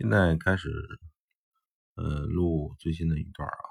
[0.00, 0.70] 现在开始，
[1.94, 3.64] 呃，录最新的一段啊。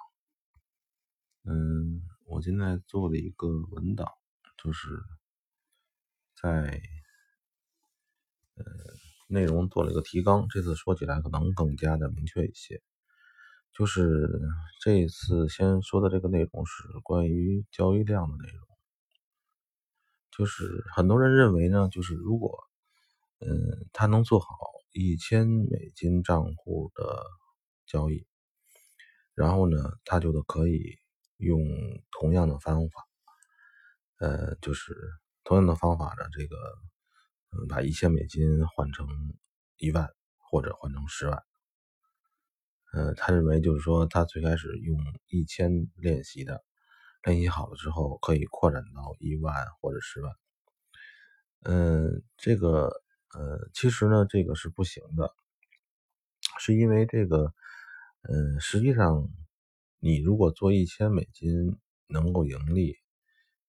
[1.46, 4.08] 嗯，我现在做了一个文档，
[4.56, 4.90] 就是
[6.40, 6.80] 在
[8.58, 8.64] 呃
[9.28, 10.48] 内容做了一个提纲。
[10.50, 12.80] 这次说起来可能更加的明确一些。
[13.74, 14.30] 就是
[14.82, 18.68] 这一次先说的这个内容是关于交易量的内容。
[20.30, 22.56] 就是很多人认为呢，就是如果
[23.40, 24.48] 嗯他能做好。
[24.92, 27.24] 一千美金账户的
[27.86, 28.26] 交易，
[29.36, 30.98] 然后呢，他就可以
[31.38, 31.60] 用
[32.12, 33.08] 同样的方法，
[34.18, 34.96] 呃，就是
[35.44, 36.56] 同样的方法呢，这个，
[37.52, 39.08] 嗯，把一千美金换成
[39.78, 41.44] 一万或者换成十万，
[42.94, 44.98] 呃，他认为就是说，他最开始用
[45.28, 46.64] 一千练习的，
[47.24, 50.34] 练习好了之后可以扩展到一万或者十万，
[51.62, 53.04] 嗯，这个。
[53.36, 55.34] 呃，其实呢，这个是不行的，
[56.60, 57.54] 是因为这个，
[58.24, 59.30] 嗯，实际上，
[60.00, 62.96] 你如果做一千美金能够盈利，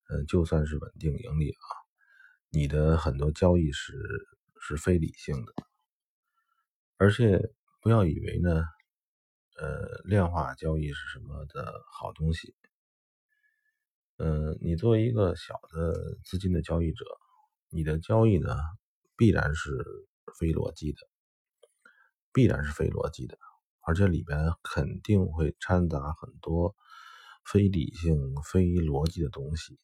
[0.09, 1.69] 嗯，就算是稳定盈利啊，
[2.51, 3.93] 你的很多交易是
[4.61, 5.53] 是非理性的，
[6.97, 8.65] 而且不要以为呢，
[9.59, 12.55] 呃，量化交易是什么的好东西，
[14.17, 17.05] 嗯，你作为一个小的资金的交易者，
[17.69, 18.57] 你的交易呢？
[19.21, 19.71] 必然是
[20.39, 20.99] 非逻辑的，
[22.33, 23.37] 必然是非逻辑的，
[23.83, 26.75] 而且里边肯定会掺杂很多
[27.45, 29.79] 非理性、非逻辑的东西。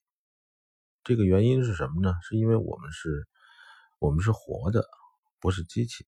[1.04, 2.14] 这个原因是什么呢？
[2.22, 3.28] 是因为我们是，
[3.98, 4.88] 我们是活的，
[5.38, 6.06] 不是机器，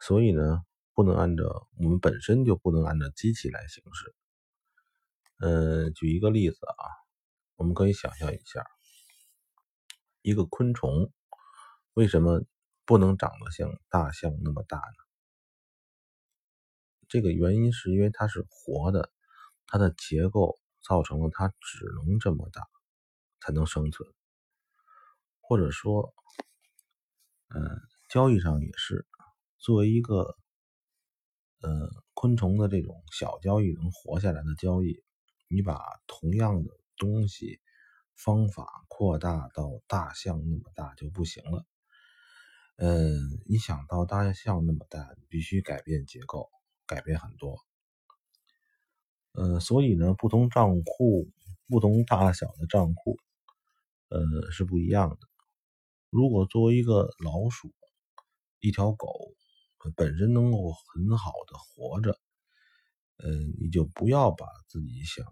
[0.00, 0.62] 所以呢，
[0.94, 4.14] 不能按照我们本身就不能按照机器来行事。
[5.36, 6.82] 嗯，举一个例子啊，
[7.56, 8.64] 我们可以想象一下，
[10.22, 11.12] 一个昆虫。
[11.94, 12.42] 为什么
[12.84, 14.84] 不能长得像大象那么大呢？
[17.08, 19.12] 这个原因是因为它是活的，
[19.66, 22.66] 它的结构造成了它只能这么大
[23.40, 24.08] 才能生存。
[25.40, 26.12] 或者说，
[27.54, 29.06] 嗯，交易上也是，
[29.58, 30.36] 作为一个
[31.60, 35.04] 呃昆虫的这种小交易能活下来的交易，
[35.46, 37.60] 你把同样的东西
[38.16, 41.64] 方法扩大到大象那么大就不行了。
[42.76, 46.50] 嗯，你想到大象那么大，必须改变结构，
[46.86, 47.58] 改变很多。
[49.32, 51.30] 呃，所以呢，不同账户、
[51.68, 53.16] 不同大小的账户，
[54.08, 55.18] 呃，是不一样的。
[56.10, 57.72] 如果作为一个老鼠、
[58.58, 59.08] 一条狗，
[59.94, 62.18] 本身能够很好的活着，
[63.18, 65.24] 嗯，你就不要把自己想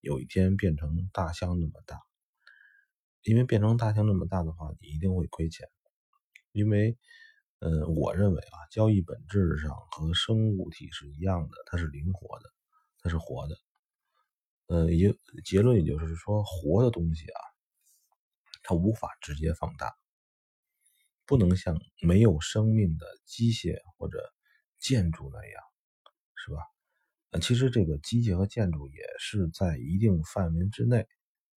[0.00, 2.00] 有一天变成大象那么大，
[3.24, 5.68] 因为变成大象那么大的话，你一定会亏钱。
[6.56, 6.96] 因为，
[7.58, 12.50] 呃，我认为啊，交易本质上和生物体是一样的，它是灵活的，
[13.02, 13.58] 它是活的。
[14.68, 17.40] 呃，也结论也就是说，活的东西啊，
[18.62, 19.94] 它无法直接放大，
[21.26, 24.18] 不能像没有生命的机械或者
[24.78, 25.62] 建筑那样，
[26.36, 26.62] 是吧？
[27.32, 31.06] 呃，其实这个机械和建筑也是在一定范围之内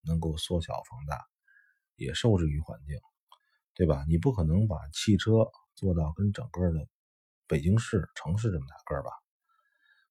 [0.02, 1.26] 能够缩小放大，
[1.96, 3.00] 也受制于环境。
[3.80, 4.04] 对吧？
[4.10, 6.86] 你不可能把汽车做到跟整个的
[7.48, 9.10] 北京市城市这么大个儿吧？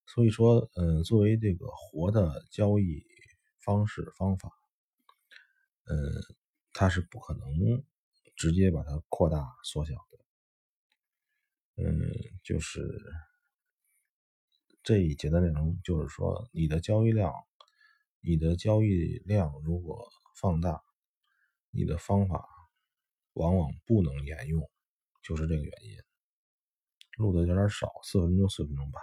[0.07, 3.05] 所以说，嗯，作为这个活的交易
[3.61, 4.51] 方式方法，
[5.85, 5.99] 嗯，
[6.73, 7.85] 它是不可能
[8.37, 10.19] 直接把它扩大缩小的。
[11.85, 12.09] 嗯，
[12.43, 12.81] 就是
[14.83, 17.31] 这一节的内容，就是说你的交易量，
[18.23, 20.09] 你的交易量如果
[20.41, 20.83] 放大，
[21.71, 22.58] 你的方法。
[23.39, 24.69] 往往不能沿用，
[25.23, 25.97] 就是这个原因。
[27.17, 29.01] 录的有点少，四分钟，四分钟吧。